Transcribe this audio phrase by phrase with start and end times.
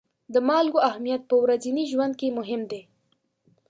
[0.33, 2.81] د مالګو اهمیت په ورځني ژوند کې مهم دی.